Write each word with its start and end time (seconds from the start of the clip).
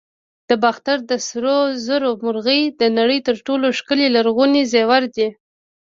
د 0.49 0.51
باختر 0.63 0.97
د 1.09 1.11
سرو 1.27 1.59
زرو 1.87 2.09
مرغۍ 2.25 2.61
د 2.79 2.81
نړۍ 2.97 3.19
تر 3.27 3.35
ټولو 3.45 3.65
ښکلي 3.77 4.07
لرغوني 4.15 4.61
زیور 4.73 5.03
دی 5.15 5.27